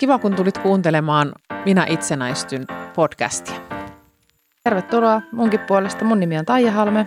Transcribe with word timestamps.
Kiva, 0.00 0.18
kun 0.18 0.36
tulit 0.36 0.58
kuuntelemaan 0.58 1.32
Minä 1.64 1.86
itsenäistyn 1.88 2.66
podcastia. 2.94 3.54
Tervetuloa 4.64 5.22
munkin 5.32 5.60
puolesta. 5.60 6.04
Mun 6.04 6.20
nimi 6.20 6.38
on 6.38 6.44
Taija 6.44 6.72
Halme. 6.72 7.06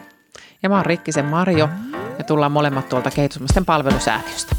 Ja 0.64 0.70
mä 0.70 0.76
oon 0.76 0.86
Rikkisen 0.86 1.26
Marjo 1.26 1.70
ja 2.18 2.24
tullaan 2.24 2.52
molemmat 2.52 2.90
tuolta 2.90 3.12
kehitysmaisten 3.12 3.66
palvelusäätiöstä. 3.66 4.56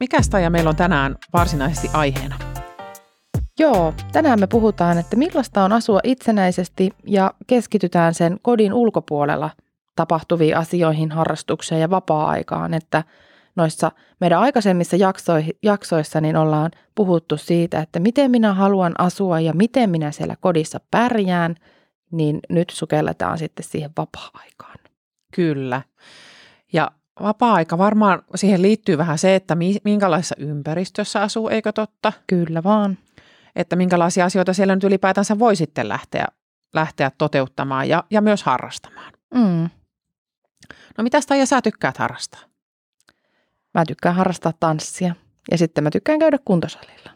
Mikäs 0.00 0.28
Taija 0.28 0.50
meillä 0.50 0.70
on 0.70 0.76
tänään 0.76 1.16
varsinaisesti 1.32 1.90
aiheena? 1.92 2.47
Joo, 3.58 3.94
tänään 4.12 4.40
me 4.40 4.46
puhutaan, 4.46 4.98
että 4.98 5.16
millaista 5.16 5.64
on 5.64 5.72
asua 5.72 6.00
itsenäisesti 6.04 6.90
ja 7.06 7.34
keskitytään 7.46 8.14
sen 8.14 8.38
kodin 8.42 8.72
ulkopuolella 8.72 9.50
tapahtuviin 9.96 10.56
asioihin, 10.56 11.12
harrastukseen 11.12 11.80
ja 11.80 11.90
vapaa-aikaan, 11.90 12.74
että 12.74 13.04
noissa 13.56 13.92
meidän 14.20 14.40
aikaisemmissa 14.40 14.96
jaksoissa 15.62 16.20
niin 16.20 16.36
ollaan 16.36 16.70
puhuttu 16.94 17.36
siitä, 17.36 17.80
että 17.80 18.00
miten 18.00 18.30
minä 18.30 18.54
haluan 18.54 18.94
asua 18.98 19.40
ja 19.40 19.52
miten 19.52 19.90
minä 19.90 20.12
siellä 20.12 20.36
kodissa 20.40 20.80
pärjään, 20.90 21.54
niin 22.10 22.40
nyt 22.48 22.70
sukelletaan 22.70 23.38
sitten 23.38 23.64
siihen 23.64 23.90
vapaa-aikaan. 23.96 24.78
Kyllä. 25.34 25.82
Ja 26.72 26.90
vapaa-aika 27.22 27.78
varmaan 27.78 28.22
siihen 28.34 28.62
liittyy 28.62 28.98
vähän 28.98 29.18
se, 29.18 29.34
että 29.34 29.56
minkälaisessa 29.84 30.34
ympäristössä 30.38 31.22
asuu, 31.22 31.48
eikö 31.48 31.72
totta? 31.72 32.12
Kyllä 32.26 32.62
vaan 32.62 32.98
että 33.56 33.76
minkälaisia 33.76 34.24
asioita 34.24 34.52
siellä 34.52 34.74
nyt 34.74 34.84
ylipäätänsä 34.84 35.38
voi 35.38 35.56
sitten 35.56 35.88
lähteä, 35.88 36.26
lähteä 36.74 37.10
toteuttamaan 37.18 37.88
ja, 37.88 38.04
ja 38.10 38.20
myös 38.20 38.42
harrastamaan. 38.42 39.12
Mm. 39.34 39.68
No 40.98 41.02
mitä 41.02 41.20
Taija 41.28 41.46
sä 41.46 41.62
tykkäät 41.62 41.96
harrastaa? 41.96 42.40
Mä 43.74 43.84
tykkään 43.84 44.14
harrastaa 44.14 44.52
tanssia 44.60 45.14
ja 45.50 45.58
sitten 45.58 45.84
mä 45.84 45.90
tykkään 45.90 46.18
käydä 46.18 46.38
kuntosalilla. 46.44 47.10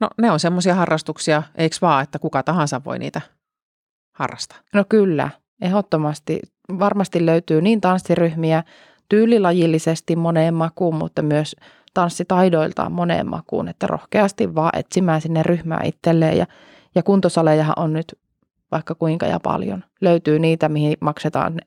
No 0.00 0.08
ne 0.22 0.30
on 0.30 0.40
semmoisia 0.40 0.74
harrastuksia, 0.74 1.42
eikö 1.54 1.76
vaan, 1.82 2.02
että 2.02 2.18
kuka 2.18 2.42
tahansa 2.42 2.84
voi 2.84 2.98
niitä 2.98 3.20
harrastaa? 4.12 4.58
No 4.74 4.84
kyllä, 4.88 5.30
ehdottomasti. 5.60 6.40
Varmasti 6.78 7.26
löytyy 7.26 7.62
niin 7.62 7.80
tanssiryhmiä 7.80 8.64
tyylilajillisesti 9.10 10.16
moneen 10.16 10.54
makuun, 10.54 10.94
mutta 10.94 11.22
myös 11.22 11.56
tanssitaidoiltaan 11.94 12.92
moneen 12.92 13.30
makuun, 13.30 13.68
että 13.68 13.86
rohkeasti 13.86 14.54
vaan 14.54 14.78
etsimään 14.78 15.20
sinne 15.20 15.42
ryhmää 15.42 15.80
itselleen 15.84 16.38
ja, 16.38 16.46
ja 16.94 17.02
kuntosalejahan 17.02 17.74
on 17.76 17.92
nyt 17.92 18.18
vaikka 18.72 18.94
kuinka 18.94 19.26
ja 19.26 19.40
paljon. 19.40 19.84
Löytyy 20.00 20.38
niitä, 20.38 20.68
mihin 20.68 20.96
maksetaan 21.00 21.60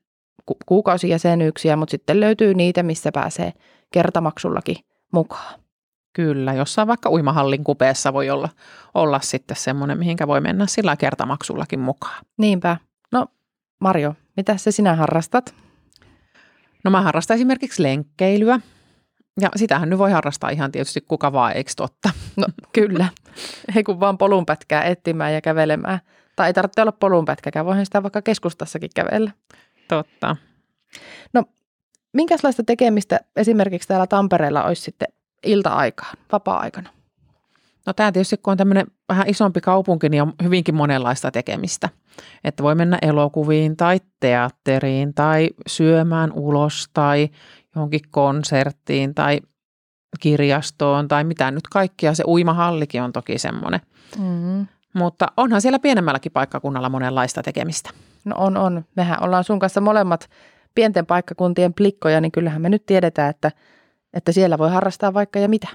ku- 0.45 0.57
kuukausijäsenyyksiä, 0.65 1.75
mutta 1.75 1.91
sitten 1.91 2.19
löytyy 2.19 2.53
niitä, 2.53 2.83
missä 2.83 3.11
pääsee 3.11 3.53
kertamaksullakin 3.91 4.75
mukaan. 5.13 5.59
Kyllä, 6.13 6.53
jossain 6.53 6.87
vaikka 6.87 7.11
uimahallin 7.11 7.63
kupeessa 7.63 8.13
voi 8.13 8.29
olla, 8.29 8.49
olla 8.93 9.19
sitten 9.19 9.57
semmoinen, 9.57 9.99
mihinkä 9.99 10.27
voi 10.27 10.41
mennä 10.41 10.67
sillä 10.67 10.95
kertamaksullakin 10.95 11.79
mukaan. 11.79 12.25
Niinpä. 12.37 12.77
No 13.11 13.27
Marjo, 13.79 14.15
mitä 14.37 14.57
se 14.57 14.71
sinä 14.71 14.95
harrastat? 14.95 15.55
No 16.83 16.91
mä 16.91 17.01
harrastan 17.01 17.35
esimerkiksi 17.35 17.83
lenkkeilyä. 17.83 18.59
Ja 19.41 19.49
sitähän 19.55 19.89
nyt 19.89 19.99
voi 19.99 20.11
harrastaa 20.11 20.49
ihan 20.49 20.71
tietysti 20.71 21.01
kuka 21.01 21.33
vaan, 21.33 21.53
eikö 21.53 21.71
totta? 21.77 22.09
No 22.35 22.45
kyllä. 22.73 23.07
Ei 23.75 23.83
kun 23.83 23.99
vaan 23.99 24.17
polunpätkää 24.17 24.83
etsimään 24.83 25.33
ja 25.33 25.41
kävelemään. 25.41 25.99
Tai 26.35 26.47
ei 26.47 26.53
tarvitse 26.53 26.81
olla 26.81 26.91
polunpätkäkään, 26.91 27.65
voihan 27.65 27.85
sitä 27.85 28.03
vaikka 28.03 28.21
keskustassakin 28.21 28.89
kävellä. 28.95 29.31
Totta. 29.87 30.35
No 31.33 31.43
minkälaista 32.13 32.63
tekemistä 32.63 33.19
esimerkiksi 33.35 33.87
täällä 33.87 34.07
Tampereella 34.07 34.63
olisi 34.63 34.81
sitten 34.81 35.07
ilta-aikaan, 35.45 36.17
vapaa-aikana? 36.31 36.89
No 37.87 37.93
tämä 37.93 38.11
tietysti, 38.11 38.37
kun 38.37 38.51
on 38.51 38.57
tämmöinen 38.57 38.87
vähän 39.09 39.29
isompi 39.29 39.61
kaupunki, 39.61 40.09
niin 40.09 40.21
on 40.21 40.33
hyvinkin 40.43 40.75
monenlaista 40.75 41.31
tekemistä. 41.31 41.89
Että 42.43 42.63
voi 42.63 42.75
mennä 42.75 42.97
elokuviin 43.01 43.77
tai 43.77 44.01
teatteriin 44.19 45.13
tai 45.13 45.49
syömään 45.67 46.31
ulos 46.31 46.89
tai 46.93 47.29
johonkin 47.75 48.01
konserttiin 48.11 49.15
tai 49.15 49.39
kirjastoon 50.19 51.07
tai 51.07 51.23
mitä 51.23 51.51
nyt 51.51 51.67
kaikkia. 51.67 52.13
Se 52.13 52.23
uimahallikin 52.27 53.01
on 53.01 53.13
toki 53.13 53.37
semmoinen. 53.37 53.81
Mm. 54.19 54.67
Mutta 54.93 55.27
onhan 55.37 55.61
siellä 55.61 55.79
pienemmälläkin 55.79 56.31
paikkakunnalla 56.31 56.89
monenlaista 56.89 57.43
tekemistä. 57.43 57.89
No 58.25 58.35
on, 58.37 58.57
on. 58.57 58.85
Mehän 58.95 59.23
ollaan 59.23 59.43
sun 59.43 59.59
kanssa 59.59 59.81
molemmat 59.81 60.29
pienten 60.75 61.05
paikkakuntien 61.05 61.73
plikkoja, 61.73 62.21
niin 62.21 62.31
kyllähän 62.31 62.61
me 62.61 62.69
nyt 62.69 62.85
tiedetään, 62.85 63.29
että, 63.29 63.51
että 64.13 64.31
siellä 64.31 64.57
voi 64.57 64.69
harrastaa 64.69 65.13
vaikka 65.13 65.39
ja 65.39 65.49
mitä. 65.49 65.67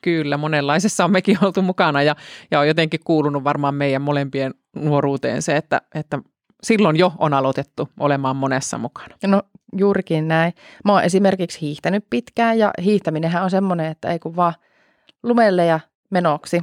Kyllä, 0.00 0.36
monenlaisessa 0.36 1.04
on 1.04 1.12
mekin 1.12 1.38
oltu 1.42 1.62
mukana 1.62 2.02
ja, 2.02 2.16
ja 2.50 2.60
on 2.60 2.68
jotenkin 2.68 3.00
kuulunut 3.04 3.44
varmaan 3.44 3.74
meidän 3.74 4.02
molempien 4.02 4.54
nuoruuteen 4.76 5.42
se, 5.42 5.56
että, 5.56 5.80
että 5.94 6.18
silloin 6.62 6.96
jo 6.96 7.12
on 7.18 7.34
aloitettu 7.34 7.88
olemaan 8.00 8.36
monessa 8.36 8.78
mukana. 8.78 9.16
No 9.26 9.42
juurikin 9.76 10.28
näin. 10.28 10.52
Mä 10.84 10.92
oon 10.92 11.04
esimerkiksi 11.04 11.60
hiihtänyt 11.60 12.04
pitkään 12.10 12.58
ja 12.58 12.70
hiihtäminenhän 12.84 13.44
on 13.44 13.50
semmoinen, 13.50 13.86
että 13.86 14.12
ei 14.12 14.18
kun 14.18 14.36
vaan 14.36 14.54
lumelle 15.22 15.66
ja 15.66 15.80
menoksi. 16.10 16.62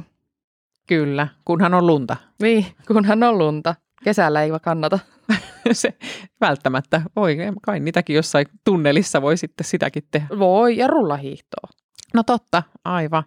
Kyllä, 0.86 1.28
kunhan 1.44 1.74
on 1.74 1.86
lunta. 1.86 2.16
Niin, 2.42 2.66
kunhan 2.86 3.22
on 3.22 3.38
lunta. 3.38 3.74
Kesällä 4.04 4.42
ei 4.42 4.50
kannata. 4.62 4.98
Se 5.72 5.94
välttämättä. 6.40 7.02
Voi, 7.16 7.36
kai 7.62 7.80
niitäkin 7.80 8.16
jossain 8.16 8.46
tunnelissa 8.64 9.22
voi 9.22 9.36
sitten 9.36 9.66
sitäkin 9.66 10.02
tehdä. 10.10 10.28
Voi, 10.38 10.76
ja 10.76 10.86
rullahiihtoa. 10.86 11.68
No 12.14 12.22
totta, 12.22 12.62
aivan. 12.84 13.22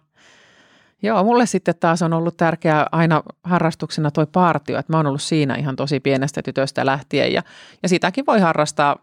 Joo, 1.02 1.24
mulle 1.24 1.46
sitten 1.46 1.74
taas 1.80 2.02
on 2.02 2.12
ollut 2.12 2.36
tärkeää 2.36 2.86
aina 2.92 3.22
harrastuksena 3.42 4.10
toi 4.10 4.26
partio, 4.26 4.78
että 4.78 4.92
mä 4.92 4.96
oon 4.96 5.06
ollut 5.06 5.22
siinä 5.22 5.54
ihan 5.54 5.76
tosi 5.76 6.00
pienestä 6.00 6.42
tytöstä 6.42 6.86
lähtien 6.86 7.32
ja, 7.32 7.42
ja 7.82 7.88
sitäkin 7.88 8.26
voi 8.26 8.40
harrastaa 8.40 8.96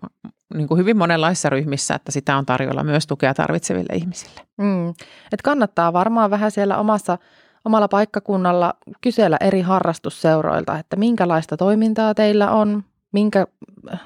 niin 0.53 0.67
kuin 0.67 0.77
hyvin 0.77 0.97
monenlaisissa 0.97 1.49
ryhmissä, 1.49 1.95
että 1.95 2.11
sitä 2.11 2.37
on 2.37 2.45
tarjolla 2.45 2.83
myös 2.83 3.07
tukea 3.07 3.33
tarvitseville 3.33 3.95
ihmisille. 3.95 4.41
Mm. 4.57 4.89
Et 5.31 5.41
kannattaa 5.43 5.93
varmaan 5.93 6.31
vähän 6.31 6.51
siellä 6.51 6.77
omassa, 6.77 7.17
omalla 7.65 7.87
paikkakunnalla 7.87 8.73
kysellä 9.01 9.37
eri 9.41 9.61
harrastusseuroilta, 9.61 10.79
että 10.79 10.95
minkälaista 10.95 11.57
toimintaa 11.57 12.13
teillä 12.13 12.51
on, 12.51 12.83
minkä 13.11 13.47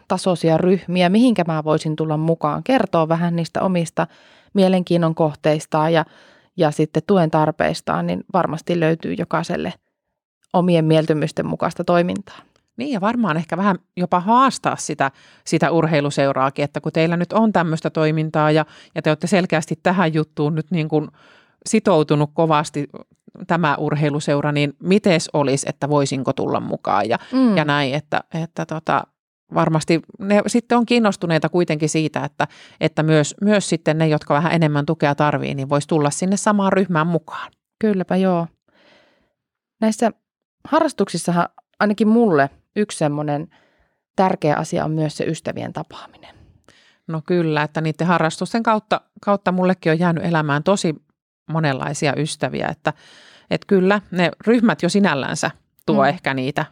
tasoisia 0.08 0.58
ryhmiä, 0.58 1.10
mihinkä 1.10 1.44
mä 1.48 1.64
voisin 1.64 1.96
tulla 1.96 2.18
mukaan, 2.18 2.64
kertoo 2.64 3.08
vähän 3.08 3.36
niistä 3.36 3.62
omista 3.62 4.08
mielenkiinnon 4.56 5.16
kohteistaan 5.16 5.94
ja 5.94 6.06
ja 6.58 6.72
sitten 6.72 7.04
tuen 7.08 7.32
tarpeistaan, 7.32 8.08
niin 8.08 8.24
varmasti 8.34 8.80
löytyy 8.80 9.14
jokaiselle 9.14 9.74
omien 10.54 10.86
mieltymysten 10.86 11.46
mukaista 11.46 11.84
toimintaa. 11.84 12.40
Niin 12.78 12.92
ja 12.92 13.02
varmaan 13.02 13.38
ehkä 13.38 13.58
vähän 13.58 13.76
jopa 13.98 14.20
haastaa 14.20 14.76
sitä, 14.76 15.12
sitä 15.46 15.72
urheiluseuraakin, 15.72 16.66
että 16.66 16.82
kun 16.82 16.92
teillä 16.92 17.18
nyt 17.18 17.34
on 17.34 17.54
tämmöistä 17.54 17.90
toimintaa 17.90 18.52
ja, 18.52 18.66
ja 18.96 19.02
te 19.02 19.10
olette 19.10 19.28
selkeästi 19.28 19.80
tähän 19.84 20.14
juttuun 20.14 20.56
nyt 20.56 20.72
niin 20.72 20.90
kuin 20.90 21.08
sitoutunut 21.66 22.32
kovasti 22.34 22.88
tämä 23.48 23.76
urheiluseura, 23.76 24.52
niin 24.52 24.74
mites 24.84 25.30
olisi, 25.34 25.70
että 25.70 25.90
voisinko 25.90 26.34
tulla 26.34 26.60
mukaan 26.60 27.10
ja, 27.10 27.18
mm. 27.32 27.58
ja 27.58 27.66
näin, 27.66 27.94
että, 27.94 28.22
että 28.34 28.66
tota, 28.66 29.04
varmasti 29.54 30.02
ne 30.20 30.42
sitten 30.48 30.78
on 30.78 30.86
kiinnostuneita 30.86 31.50
kuitenkin 31.50 31.90
siitä, 31.90 32.24
että, 32.24 32.48
että 32.80 33.04
myös, 33.04 33.36
myös 33.42 33.70
sitten 33.70 33.98
ne, 33.98 34.08
jotka 34.08 34.34
vähän 34.34 34.52
enemmän 34.52 34.86
tukea 34.86 35.16
tarvii, 35.16 35.56
niin 35.56 35.70
voisi 35.70 35.88
tulla 35.88 36.10
sinne 36.10 36.38
samaan 36.38 36.74
ryhmään 36.74 37.08
mukaan. 37.08 37.52
Kylläpä 37.80 38.16
joo. 38.16 38.48
Näissä 39.82 40.12
harrastuksissahan 40.64 41.50
ainakin 41.80 42.08
mulle 42.08 42.50
yksi 42.76 42.98
semmoinen 42.98 43.48
tärkeä 44.16 44.56
asia 44.56 44.86
on 44.86 44.92
myös 44.92 45.18
se 45.18 45.24
ystävien 45.24 45.74
tapaaminen. 45.74 46.36
No 47.08 47.22
kyllä, 47.28 47.64
että 47.64 47.82
niiden 47.82 48.08
harrastusten 48.08 48.64
kautta, 48.64 49.02
kautta 49.22 49.52
mullekin 49.52 49.92
on 49.92 50.00
jäänyt 50.00 50.26
elämään 50.26 50.64
tosi 50.64 50.96
monenlaisia 51.52 52.14
ystäviä, 52.18 52.68
että, 52.68 52.94
että 53.50 53.68
kyllä 53.68 54.02
ne 54.12 54.32
ryhmät 54.48 54.84
jo 54.84 54.90
sinällänsä 54.90 55.52
tuo 55.86 56.04
mm. 56.04 56.10
ehkä 56.10 56.34
niitä, 56.34 56.66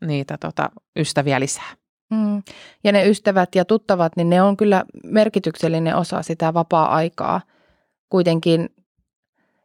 niitä 0.00 0.38
tota, 0.38 0.70
ystäviä 0.96 1.40
lisää. 1.40 1.76
Mm. 2.10 2.42
Ja 2.84 2.92
ne 2.92 3.08
ystävät 3.08 3.54
ja 3.54 3.64
tuttavat, 3.64 4.16
niin 4.16 4.30
ne 4.30 4.42
on 4.42 4.56
kyllä 4.56 4.84
merkityksellinen 5.04 5.96
osa 5.96 6.22
sitä 6.22 6.54
vapaa-aikaa. 6.54 7.40
Kuitenkin 8.08 8.68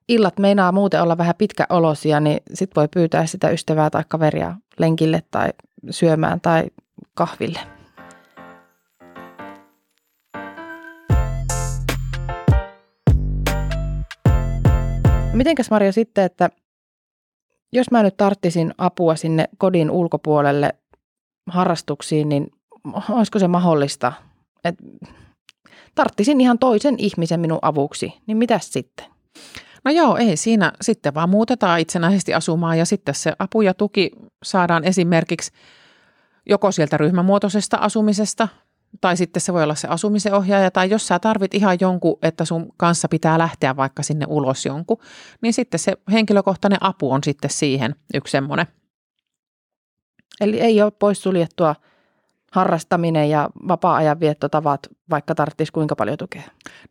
illat 0.08 0.40
meinaa 0.40 0.72
muuten 0.72 1.02
olla 1.02 1.18
vähän 1.18 1.36
pitkäolosia, 1.38 2.20
niin 2.20 2.40
sit 2.54 2.76
voi 2.76 2.88
pyytää 2.88 3.26
sitä 3.26 3.50
ystävää 3.50 3.90
tai 3.90 4.04
kaveria 4.08 4.56
lenkille 4.80 5.24
tai 5.32 5.50
syömään 5.90 6.42
tai 6.42 6.64
kahville. 7.14 7.60
Mitenkäs 15.34 15.72
Maria 15.72 15.92
sitten, 15.92 16.24
että 16.24 16.50
jos 17.72 17.92
mä 17.92 18.04
nyt 18.04 18.18
tarttisin 18.18 18.74
apua 18.78 19.16
sinne 19.16 19.50
kodin 19.58 19.92
ulkopuolelle 19.92 20.76
harrastuksiin, 21.48 22.30
niin 22.30 22.48
olisiko 23.10 23.40
se 23.40 23.48
mahdollista, 23.48 24.14
että 24.64 24.84
tarttisin 25.96 26.42
ihan 26.42 26.60
toisen 26.60 26.96
ihmisen 26.98 27.40
minun 27.40 27.60
avuksi, 27.62 28.14
niin 28.28 28.38
mitä 28.38 28.60
sitten? 28.60 29.06
No 29.86 29.92
joo, 29.92 30.18
ei 30.18 30.38
siinä. 30.38 30.72
Sitten 30.82 31.14
vaan 31.14 31.30
muutetaan 31.30 31.80
itsenäisesti 31.80 32.34
asumaan 32.34 32.78
ja 32.78 32.86
sitten 32.86 33.16
se 33.16 33.34
apu 33.40 33.62
ja 33.62 33.74
tuki 33.74 34.12
saadaan 34.44 34.84
esimerkiksi 34.84 35.52
joko 36.50 36.72
sieltä 36.72 36.98
ryhmämuotoisesta 36.98 37.78
asumisesta, 37.78 38.48
tai 39.02 39.18
sitten 39.18 39.42
se 39.42 39.54
voi 39.54 39.64
olla 39.64 39.76
se 39.76 39.88
asumisen 39.88 40.34
ohjaaja, 40.34 40.72
tai 40.72 40.90
jos 40.90 41.08
sä 41.08 41.20
tarvit 41.20 41.54
ihan 41.54 41.78
jonkun, 41.82 42.18
että 42.22 42.46
sun 42.46 42.74
kanssa 42.78 43.08
pitää 43.08 43.38
lähteä 43.38 43.76
vaikka 43.76 44.04
sinne 44.04 44.26
ulos 44.30 44.66
jonkun, 44.66 44.98
niin 45.42 45.54
sitten 45.54 45.80
se 45.80 45.98
henkilökohtainen 46.12 46.78
apu 46.82 47.12
on 47.12 47.24
sitten 47.24 47.50
siihen 47.50 47.96
yksi 48.14 48.32
semmoinen. 48.32 48.68
Eli 50.42 50.60
ei 50.60 50.82
ole 50.82 50.92
poissuljettua 50.92 51.76
harrastaminen 52.54 53.30
ja 53.30 53.50
vapaa-ajan 53.68 54.20
viettotavat, 54.20 54.88
vaikka 55.10 55.36
tarvitsisi 55.36 55.72
kuinka 55.72 55.96
paljon 55.96 56.18
tukea? 56.18 56.42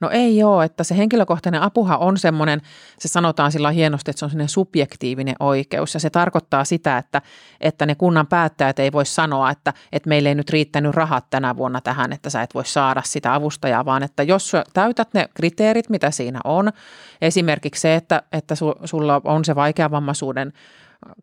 No 0.01 0.11
ei 0.11 0.43
ole, 0.43 0.65
että 0.65 0.85
se 0.85 0.97
henkilökohtainen 0.97 1.63
apuhan 1.63 1.99
on 1.99 2.19
semmoinen, 2.19 2.61
se 2.99 3.09
sanotaan 3.09 3.53
sillä 3.53 3.71
hienosti, 3.71 4.11
että 4.11 4.19
se 4.19 4.25
on 4.25 4.31
semmoinen 4.31 4.49
subjektiivinen 4.49 5.35
oikeus 5.41 5.95
ja 5.95 6.01
se 6.01 6.11
tarkoittaa 6.11 6.65
sitä, 6.65 6.99
että, 6.99 7.23
että 7.61 7.87
ne 7.87 7.95
kunnan 7.95 8.27
päättäjät 8.27 8.79
ei 8.79 8.93
voi 8.93 9.07
sanoa, 9.07 9.51
että, 9.51 9.73
että 9.93 10.09
meille 10.09 10.29
ei 10.29 10.35
nyt 10.35 10.51
riittänyt 10.51 10.95
rahat 10.95 11.31
tänä 11.31 11.57
vuonna 11.57 11.81
tähän, 11.81 12.13
että 12.13 12.31
sä 12.31 12.43
et 12.43 12.55
voi 12.55 12.65
saada 12.65 13.03
sitä 13.05 13.35
avustajaa, 13.35 13.85
vaan 13.85 14.03
että 14.03 14.23
jos 14.23 14.53
täytät 14.73 15.09
ne 15.15 15.29
kriteerit, 15.35 15.91
mitä 15.91 16.11
siinä 16.11 16.41
on, 16.45 16.73
esimerkiksi 17.21 17.81
se, 17.81 17.95
että, 17.95 18.23
että 18.33 18.55
sulla 18.85 19.21
on 19.25 19.45
se 19.45 19.55
vaikeavammaisuuden 19.55 20.53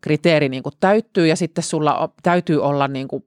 kriteeri 0.00 0.48
niin 0.48 0.62
kuin 0.62 0.74
täyttyy 0.80 1.26
ja 1.26 1.36
sitten 1.36 1.64
sulla 1.64 2.12
täytyy 2.22 2.62
olla 2.62 2.88
niin 2.88 3.08
kuin 3.08 3.24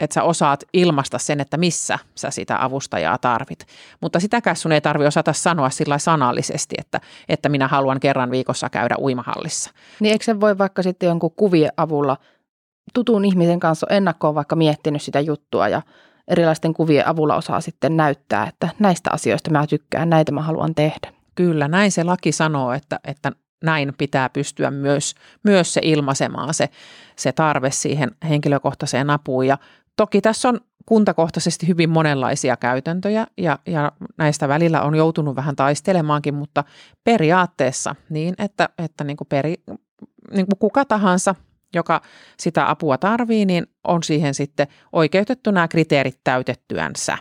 että 0.00 0.14
sä 0.14 0.22
osaat 0.22 0.64
ilmaista 0.72 1.18
sen, 1.18 1.40
että 1.40 1.56
missä 1.56 1.98
sä 2.14 2.30
sitä 2.30 2.64
avustajaa 2.64 3.18
tarvit. 3.18 3.66
Mutta 4.00 4.20
sitäkään 4.20 4.56
sun 4.56 4.72
ei 4.72 4.80
tarvi 4.80 5.06
osata 5.06 5.32
sanoa 5.32 5.70
sillä 5.70 5.98
sanallisesti, 5.98 6.74
että, 6.78 7.00
että 7.28 7.48
minä 7.48 7.68
haluan 7.68 8.00
kerran 8.00 8.30
viikossa 8.30 8.70
käydä 8.70 8.96
uimahallissa. 8.98 9.70
Niin 10.00 10.12
eikö 10.12 10.24
se 10.24 10.40
voi 10.40 10.58
vaikka 10.58 10.82
sitten 10.82 11.06
jonkun 11.06 11.32
kuvien 11.36 11.72
avulla 11.76 12.16
tutun 12.94 13.24
ihmisen 13.24 13.60
kanssa 13.60 13.86
ennakkoon 13.90 14.34
vaikka 14.34 14.56
miettinyt 14.56 15.02
sitä 15.02 15.20
juttua 15.20 15.68
ja 15.68 15.82
erilaisten 16.28 16.74
kuvien 16.74 17.08
avulla 17.08 17.36
osaa 17.36 17.60
sitten 17.60 17.96
näyttää, 17.96 18.46
että 18.48 18.68
näistä 18.78 19.10
asioista 19.12 19.50
mä 19.50 19.66
tykkään, 19.66 20.10
näitä 20.10 20.32
mä 20.32 20.42
haluan 20.42 20.74
tehdä. 20.74 21.12
Kyllä, 21.34 21.68
näin 21.68 21.92
se 21.92 22.04
laki 22.04 22.32
sanoo, 22.32 22.72
että, 22.72 23.00
että 23.04 23.32
näin 23.64 23.92
pitää 23.98 24.28
pystyä 24.28 24.70
myös, 24.70 25.14
myös 25.42 25.74
se 25.74 25.80
ilmaisemaan 25.84 26.54
se, 26.54 26.68
se 27.16 27.32
tarve 27.32 27.70
siihen 27.70 28.10
henkilökohtaiseen 28.28 29.10
apuun. 29.10 29.46
Ja 29.46 29.58
Toki 29.96 30.20
tässä 30.20 30.48
on 30.48 30.60
kuntakohtaisesti 30.86 31.68
hyvin 31.68 31.90
monenlaisia 31.90 32.56
käytäntöjä 32.56 33.26
ja, 33.36 33.58
ja 33.66 33.92
näistä 34.18 34.48
välillä 34.48 34.82
on 34.82 34.94
joutunut 34.94 35.36
vähän 35.36 35.56
taistelemaankin, 35.56 36.34
mutta 36.34 36.64
periaatteessa 37.04 37.94
niin, 38.08 38.34
että, 38.38 38.68
että 38.78 39.04
niin 39.04 39.16
kuin 39.16 39.28
peri, 39.28 39.54
niin 40.30 40.46
kuin 40.46 40.58
kuka 40.58 40.84
tahansa, 40.84 41.34
joka 41.74 42.02
sitä 42.40 42.70
apua 42.70 42.98
tarvii, 42.98 43.46
niin 43.46 43.66
on 43.84 44.02
siihen 44.02 44.34
sitten 44.34 44.66
oikeutettu 44.92 45.50
nämä 45.50 45.68
kriteerit 45.68 46.20
täytettyänsä. 46.24 47.18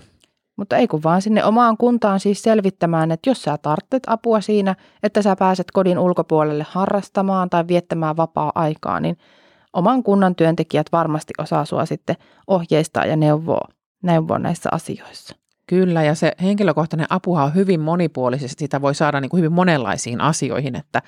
Mutta 0.55 0.77
ei 0.77 0.87
kun 0.87 1.03
vaan 1.03 1.21
sinne 1.21 1.45
omaan 1.45 1.77
kuntaan 1.77 2.19
siis 2.19 2.43
selvittämään, 2.43 3.11
että 3.11 3.29
jos 3.29 3.41
sä 3.41 3.57
tarvitset 3.57 4.03
apua 4.07 4.41
siinä, 4.41 4.75
että 5.03 5.21
sä 5.21 5.35
pääset 5.35 5.71
kodin 5.71 5.99
ulkopuolelle 5.99 6.65
harrastamaan 6.69 7.49
tai 7.49 7.67
viettämään 7.67 8.17
vapaa-aikaa, 8.17 8.99
niin– 8.99 9.17
oman 9.73 10.03
kunnan 10.03 10.35
työntekijät 10.35 10.87
varmasti 10.91 11.33
osaa 11.37 11.65
sua 11.65 11.85
sitten 11.85 12.15
ohjeistaa 12.47 13.05
ja 13.05 13.15
neuvoa, 13.15 13.67
neuvoa 14.01 14.39
näissä 14.39 14.69
asioissa. 14.71 15.35
Kyllä, 15.67 16.03
ja 16.03 16.15
se 16.15 16.31
henkilökohtainen 16.41 17.07
apuhan 17.09 17.45
on 17.45 17.55
hyvin 17.55 17.79
monipuolisesti, 17.79 18.59
sitä 18.59 18.81
voi 18.81 18.95
saada 18.95 19.21
niin 19.21 19.29
kuin 19.29 19.37
hyvin 19.37 19.51
monenlaisiin 19.51 20.21
asioihin, 20.21 20.75
että, 20.75 21.01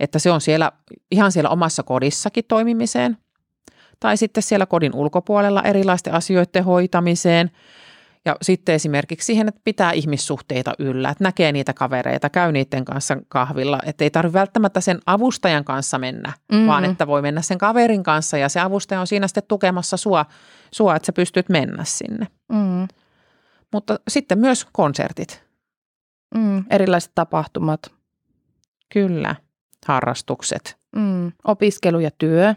että 0.00 0.18
se 0.18 0.30
on 0.30 0.40
siellä 0.40 0.72
ihan 1.10 1.32
siellä 1.32 1.50
omassa 1.50 1.82
kodissakin 1.82 2.44
toimimiseen, 2.48 3.18
tai 4.00 4.16
sitten 4.16 4.42
siellä 4.42 4.66
kodin 4.66 4.94
ulkopuolella 4.94 5.62
erilaisten 5.62 6.14
asioiden 6.14 6.64
hoitamiseen– 6.64 7.50
ja 8.24 8.36
sitten 8.42 8.74
esimerkiksi 8.74 9.26
siihen, 9.26 9.48
että 9.48 9.60
pitää 9.64 9.92
ihmissuhteita 9.92 10.74
yllä, 10.78 11.10
että 11.10 11.24
näkee 11.24 11.52
niitä 11.52 11.74
kavereita, 11.74 12.30
käy 12.30 12.52
niiden 12.52 12.84
kanssa 12.84 13.16
kahvilla, 13.28 13.78
että 13.86 14.04
ei 14.04 14.10
tarvitse 14.10 14.38
välttämättä 14.38 14.80
sen 14.80 14.98
avustajan 15.06 15.64
kanssa 15.64 15.98
mennä, 15.98 16.32
mm-hmm. 16.52 16.66
vaan 16.66 16.84
että 16.84 17.06
voi 17.06 17.22
mennä 17.22 17.42
sen 17.42 17.58
kaverin 17.58 18.02
kanssa 18.02 18.38
ja 18.38 18.48
se 18.48 18.60
avustaja 18.60 19.00
on 19.00 19.06
siinä 19.06 19.26
sitten 19.26 19.42
tukemassa 19.48 19.96
sua, 19.96 20.26
sua 20.72 20.96
että 20.96 21.06
sä 21.06 21.12
pystyt 21.12 21.48
mennä 21.48 21.84
sinne. 21.84 22.26
Mm. 22.52 22.88
Mutta 23.72 24.00
sitten 24.08 24.38
myös 24.38 24.66
konsertit. 24.72 25.44
Mm, 26.34 26.64
erilaiset 26.70 27.12
tapahtumat. 27.14 27.92
Kyllä, 28.92 29.36
harrastukset. 29.86 30.76
Mm, 30.96 31.32
opiskelu 31.44 32.00
ja 32.00 32.10
työ. 32.18 32.54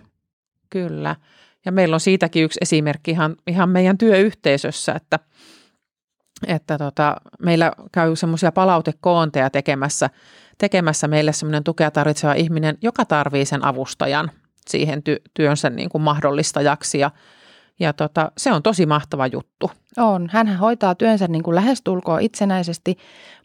Kyllä. 0.69 1.15
Ja 1.65 1.71
meillä 1.71 1.94
on 1.94 2.00
siitäkin 2.00 2.44
yksi 2.44 2.59
esimerkki 2.62 3.12
ihan, 3.12 3.35
ihan 3.47 3.69
meidän 3.69 3.97
työyhteisössä, 3.97 4.94
että, 4.94 5.19
että 6.47 6.77
tota, 6.77 7.15
meillä 7.39 7.71
käy 7.91 8.15
semmoisia 8.15 8.51
palautekoonteja 8.51 9.50
tekemässä, 9.50 10.09
tekemässä 10.57 11.07
meille 11.07 11.33
semmoinen 11.33 11.63
tukea 11.63 11.91
tarvitseva 11.91 12.33
ihminen, 12.33 12.77
joka 12.81 13.06
tarvii 13.06 13.45
sen 13.45 13.65
avustajan 13.65 14.31
siihen 14.69 15.00
ty- 15.09 15.21
työnsä 15.33 15.69
niin 15.69 15.89
kuin 15.89 16.01
mahdollistajaksi 16.01 17.00
ja, 17.00 17.12
ja 17.79 17.94
tota, 17.94 18.31
se 18.38 18.53
on 18.53 18.63
tosi 18.63 18.85
mahtava 18.85 19.27
juttu. 19.27 19.71
On. 19.97 20.29
Hän 20.31 20.57
hoitaa 20.57 20.95
työnsä 20.95 21.27
niin 21.27 21.44
kuin 21.44 21.56
lähestulkoon 21.56 22.21
itsenäisesti, 22.21 22.97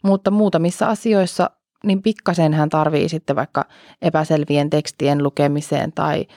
mutta 0.03 0.31
muutamissa 0.31 0.87
asioissa 0.87 1.49
niin 1.83 2.01
pikkasen 2.01 2.53
hän 2.53 2.69
tarvii 2.69 3.09
sitten 3.09 3.35
vaikka 3.35 3.65
epäselvien 4.01 4.69
tekstien 4.69 5.23
lukemiseen 5.23 5.91
tai– 5.91 6.25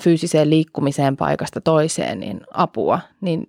fyysiseen 0.00 0.50
liikkumiseen 0.50 1.16
paikasta 1.16 1.60
toiseen 1.60 2.20
niin 2.20 2.40
apua, 2.54 3.00
niin 3.20 3.44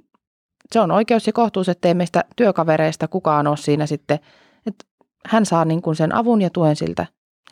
se 0.72 0.80
on 0.80 0.92
oikeus 0.92 1.28
ja 1.28 1.34
kohtuus, 1.34 1.70
ettei 1.70 1.94
meistä 1.94 2.24
työkavereista 2.36 3.08
kukaan 3.08 3.48
ole 3.48 3.58
siinä 3.58 3.86
sitten, 3.86 4.20
että 4.66 4.86
hän 5.28 5.46
saa 5.46 5.66
niin 5.66 5.82
kuin 5.82 5.96
sen 5.96 6.16
avun 6.16 6.42
ja 6.42 6.50
tuen 6.50 6.76
siltä 6.76 7.06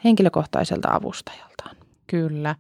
henkilökohtaiselta 0.04 0.90
avustajaltaan. 0.92 1.76
Kyllä. 2.08 2.56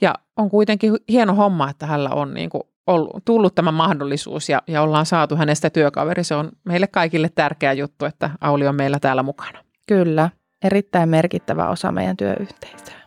Ja 0.00 0.14
on 0.36 0.50
kuitenkin 0.50 0.96
hieno 1.08 1.34
homma, 1.34 1.70
että 1.70 1.86
hänellä 1.86 2.10
on 2.10 2.34
niin 2.34 2.50
kuin 2.50 2.62
ollut, 2.86 3.24
tullut 3.24 3.54
tämä 3.54 3.72
mahdollisuus 3.72 4.48
ja, 4.48 4.62
ja 4.66 4.82
ollaan 4.82 5.06
saatu 5.06 5.36
hänestä 5.36 5.70
työkaveri. 5.70 6.24
Se 6.24 6.34
on 6.34 6.50
meille 6.64 6.86
kaikille 6.86 7.30
tärkeä 7.34 7.72
juttu, 7.72 8.04
että 8.04 8.30
Auli 8.40 8.66
on 8.66 8.74
meillä 8.74 8.98
täällä 9.00 9.22
mukana. 9.22 9.64
Kyllä, 9.86 10.30
erittäin 10.64 11.08
merkittävä 11.08 11.68
osa 11.68 11.92
meidän 11.92 12.16
työyhteisöä. 12.16 13.01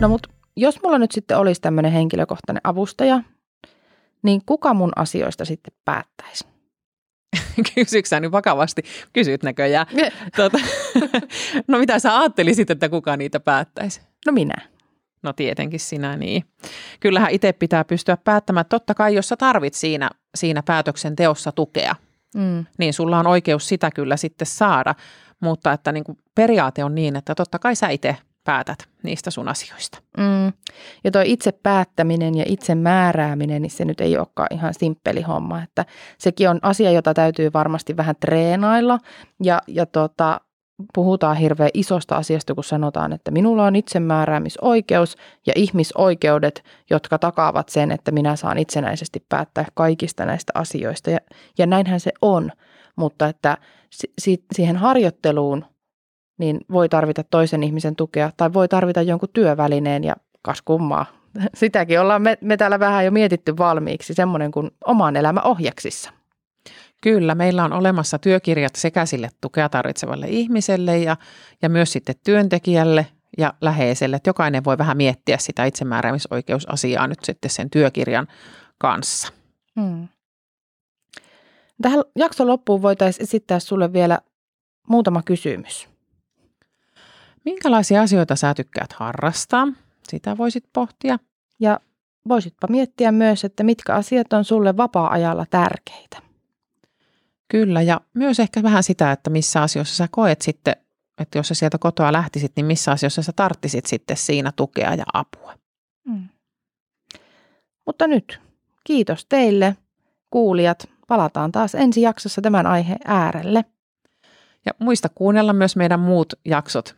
No 0.00 0.08
mutta 0.08 0.28
jos 0.56 0.82
mulla 0.82 0.98
nyt 0.98 1.12
sitten 1.12 1.38
olisi 1.38 1.60
tämmöinen 1.60 1.92
henkilökohtainen 1.92 2.60
avustaja, 2.64 3.22
niin 4.22 4.40
kuka 4.46 4.74
mun 4.74 4.92
asioista 4.96 5.44
sitten 5.44 5.74
päättäisi? 5.84 6.44
Kysyksä 7.74 8.20
nyt 8.20 8.32
vakavasti? 8.32 8.82
Kysyt 9.12 9.42
näköjään. 9.42 9.86
tuota, 10.36 10.58
no 11.68 11.78
mitä 11.78 11.98
sä 11.98 12.18
ajattelisit, 12.18 12.70
että 12.70 12.88
kuka 12.88 13.16
niitä 13.16 13.40
päättäisi? 13.40 14.00
No 14.26 14.32
minä. 14.32 14.54
No 15.22 15.32
tietenkin 15.32 15.80
sinä 15.80 16.16
niin. 16.16 16.44
Kyllähän 17.00 17.30
itse 17.30 17.52
pitää 17.52 17.84
pystyä 17.84 18.16
päättämään. 18.16 18.66
Totta 18.68 18.94
kai, 18.94 19.14
jos 19.14 19.28
sä 19.28 19.36
tarvit 19.36 19.74
siinä, 19.74 20.10
siinä 20.34 20.62
päätöksenteossa 20.62 21.52
tukea, 21.52 21.94
mm. 22.34 22.66
niin 22.78 22.94
sulla 22.94 23.18
on 23.18 23.26
oikeus 23.26 23.68
sitä 23.68 23.90
kyllä 23.90 24.16
sitten 24.16 24.46
saada. 24.46 24.94
Mutta 25.40 25.72
että 25.72 25.92
niin 25.92 26.04
kuin 26.04 26.18
periaate 26.34 26.84
on 26.84 26.94
niin, 26.94 27.16
että 27.16 27.34
totta 27.34 27.58
kai 27.58 27.76
sä 27.76 27.88
itse 27.88 28.16
päätät 28.48 28.88
niistä 29.02 29.30
sun 29.30 29.48
asioista. 29.48 29.98
Mm. 30.16 30.52
Ja 31.04 31.10
tuo 31.10 31.22
itse 31.24 31.52
päättäminen 31.52 32.34
ja 32.34 32.44
itse 32.46 32.74
määrääminen, 32.74 33.62
niin 33.62 33.70
se 33.70 33.84
nyt 33.84 34.00
ei 34.00 34.16
olekaan 34.16 34.48
ihan 34.50 34.74
simppeli 34.74 35.22
homma. 35.22 35.62
Että 35.62 35.84
sekin 36.18 36.50
on 36.50 36.58
asia, 36.62 36.90
jota 36.90 37.14
täytyy 37.14 37.50
varmasti 37.54 37.96
vähän 37.96 38.14
treenailla 38.20 38.98
ja, 39.42 39.62
ja 39.66 39.86
tota, 39.86 40.40
puhutaan 40.94 41.36
hirveän 41.36 41.70
isosta 41.74 42.16
asiasta, 42.16 42.54
kun 42.54 42.64
sanotaan, 42.64 43.12
että 43.12 43.30
minulla 43.30 43.64
on 43.64 43.76
itsemääräämisoikeus 43.76 45.16
ja 45.46 45.52
ihmisoikeudet, 45.56 46.64
jotka 46.90 47.18
takaavat 47.18 47.68
sen, 47.68 47.92
että 47.92 48.10
minä 48.10 48.36
saan 48.36 48.58
itsenäisesti 48.58 49.24
päättää 49.28 49.64
kaikista 49.74 50.26
näistä 50.26 50.52
asioista. 50.54 51.10
Ja, 51.10 51.18
ja 51.58 51.66
näinhän 51.66 52.00
se 52.00 52.12
on, 52.22 52.52
mutta 52.96 53.28
että 53.28 53.56
si- 54.18 54.44
siihen 54.54 54.76
harjoitteluun– 54.76 55.64
niin 56.38 56.60
voi 56.72 56.88
tarvita 56.88 57.24
toisen 57.24 57.62
ihmisen 57.62 57.96
tukea 57.96 58.30
tai 58.36 58.52
voi 58.52 58.68
tarvita 58.68 59.02
jonkun 59.02 59.28
työvälineen 59.32 60.04
ja 60.04 60.16
kas 60.42 60.62
kummaa. 60.62 61.06
Sitäkin 61.54 62.00
ollaan 62.00 62.22
me, 62.22 62.38
me 62.40 62.56
täällä 62.56 62.80
vähän 62.80 63.04
jo 63.04 63.10
mietitty 63.10 63.56
valmiiksi, 63.56 64.14
semmoinen 64.14 64.50
kuin 64.50 64.70
oman 64.84 65.16
elämä 65.16 65.40
ohjaksissa. 65.40 66.10
Kyllä, 67.02 67.34
meillä 67.34 67.64
on 67.64 67.72
olemassa 67.72 68.18
työkirjat 68.18 68.74
sekä 68.74 69.06
sille 69.06 69.28
tukea 69.40 69.68
tarvitsevalle 69.68 70.26
ihmiselle 70.28 70.98
ja, 70.98 71.16
ja 71.62 71.68
myös 71.68 71.92
sitten 71.92 72.14
työntekijälle 72.24 73.06
ja 73.38 73.54
läheiselle. 73.60 74.16
Että 74.16 74.28
jokainen 74.28 74.64
voi 74.64 74.78
vähän 74.78 74.96
miettiä 74.96 75.38
sitä 75.38 75.64
itsemääräämisoikeusasiaa 75.64 77.06
nyt 77.06 77.24
sitten 77.24 77.50
sen 77.50 77.70
työkirjan 77.70 78.26
kanssa. 78.78 79.32
Hmm. 79.80 80.08
Tähän 81.82 82.02
jakson 82.16 82.46
loppuun 82.46 82.82
voitaisiin 82.82 83.22
esittää 83.22 83.60
sulle 83.60 83.92
vielä 83.92 84.18
muutama 84.88 85.22
kysymys. 85.22 85.88
Minkälaisia 87.48 88.02
asioita 88.02 88.36
sä 88.36 88.54
tykkäät 88.54 88.92
harrastaa? 88.92 89.68
Sitä 90.08 90.36
voisit 90.36 90.64
pohtia. 90.72 91.18
Ja 91.60 91.80
voisitpa 92.28 92.66
miettiä 92.70 93.12
myös, 93.12 93.44
että 93.44 93.62
mitkä 93.62 93.94
asiat 93.94 94.32
on 94.32 94.44
sulle 94.44 94.76
vapaa-ajalla 94.76 95.46
tärkeitä. 95.50 96.22
Kyllä, 97.48 97.82
ja 97.82 98.00
myös 98.14 98.40
ehkä 98.40 98.62
vähän 98.62 98.82
sitä, 98.82 99.12
että 99.12 99.30
missä 99.30 99.62
asioissa 99.62 99.96
sä 99.96 100.08
koet 100.10 100.42
sitten, 100.42 100.76
että 101.18 101.38
jos 101.38 101.48
sä 101.48 101.54
sieltä 101.54 101.78
kotoa 101.78 102.12
lähtisit, 102.12 102.52
niin 102.56 102.66
missä 102.66 102.92
asioissa 102.92 103.22
sä 103.22 103.32
tarttisit 103.36 103.86
sitten 103.86 104.16
siinä 104.16 104.52
tukea 104.56 104.94
ja 104.94 105.04
apua. 105.12 105.54
Hmm. 106.10 106.28
Mutta 107.86 108.06
nyt, 108.06 108.40
kiitos 108.84 109.26
teille, 109.28 109.76
kuulijat. 110.30 110.88
Palataan 111.06 111.52
taas 111.52 111.74
ensi 111.74 112.02
jaksossa 112.02 112.42
tämän 112.42 112.66
aiheen 112.66 113.00
äärelle. 113.04 113.64
Ja 114.66 114.72
muista 114.78 115.08
kuunnella 115.08 115.52
myös 115.52 115.76
meidän 115.76 116.00
muut 116.00 116.32
jaksot. 116.44 116.97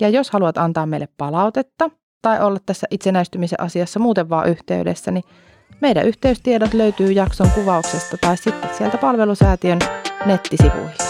Ja 0.00 0.08
jos 0.08 0.30
haluat 0.30 0.58
antaa 0.58 0.86
meille 0.86 1.08
palautetta 1.16 1.90
tai 2.22 2.40
olla 2.40 2.58
tässä 2.66 2.86
itsenäistymisen 2.90 3.60
asiassa 3.60 4.00
muuten 4.00 4.28
vaan 4.28 4.48
yhteydessä, 4.48 5.10
niin 5.10 5.24
meidän 5.80 6.06
yhteystiedot 6.06 6.74
löytyy 6.74 7.12
jakson 7.12 7.50
kuvauksesta 7.54 8.16
tai 8.20 8.36
sitten 8.36 8.70
sieltä 8.74 8.98
palvelusäätiön 8.98 9.78
nettisivuilta. 10.26 11.04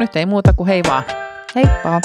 Nyt 0.00 0.16
ei 0.16 0.26
muuta 0.26 0.52
kuin 0.52 0.66
hei 0.66 0.82
vaan. 0.88 1.04
Heippa! 1.54 2.00